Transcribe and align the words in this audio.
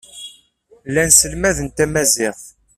Llan 0.89 1.09
sselmaden 1.11 1.67
tamaziɣt. 1.77 2.43